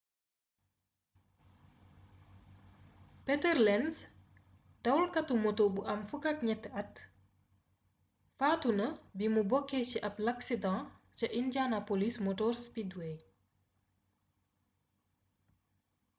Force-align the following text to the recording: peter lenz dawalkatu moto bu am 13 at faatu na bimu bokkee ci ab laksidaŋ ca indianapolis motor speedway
peter 3.25 3.55
lenz 3.65 3.95
dawalkatu 4.83 5.33
moto 5.43 5.63
bu 5.75 5.81
am 5.93 6.01
13 6.11 6.65
at 6.81 6.93
faatu 8.37 8.69
na 8.79 8.87
bimu 9.17 9.41
bokkee 9.51 9.83
ci 9.91 9.97
ab 10.07 10.15
laksidaŋ 10.27 10.79
ca 11.17 11.27
indianapolis 11.39 12.15
motor 12.25 12.53
speedway 12.65 13.15